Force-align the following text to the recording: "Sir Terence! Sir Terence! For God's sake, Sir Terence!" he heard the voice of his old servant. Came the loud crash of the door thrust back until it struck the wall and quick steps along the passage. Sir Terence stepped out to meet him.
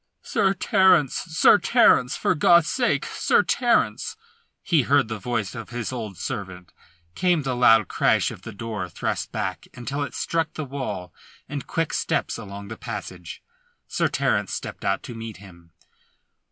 "Sir 0.23 0.55
Terence! 0.55 1.13
Sir 1.13 1.59
Terence! 1.59 2.15
For 2.17 2.33
God's 2.33 2.69
sake, 2.69 3.05
Sir 3.05 3.43
Terence!" 3.43 4.17
he 4.63 4.81
heard 4.81 5.09
the 5.09 5.19
voice 5.19 5.53
of 5.53 5.69
his 5.69 5.93
old 5.93 6.17
servant. 6.17 6.73
Came 7.13 7.43
the 7.43 7.55
loud 7.55 7.87
crash 7.87 8.31
of 8.31 8.41
the 8.41 8.51
door 8.51 8.89
thrust 8.89 9.31
back 9.31 9.67
until 9.75 10.01
it 10.01 10.15
struck 10.15 10.53
the 10.53 10.65
wall 10.65 11.13
and 11.47 11.67
quick 11.67 11.93
steps 11.93 12.39
along 12.39 12.67
the 12.69 12.77
passage. 12.77 13.43
Sir 13.87 14.07
Terence 14.07 14.51
stepped 14.55 14.83
out 14.83 15.03
to 15.03 15.13
meet 15.13 15.37
him. 15.37 15.69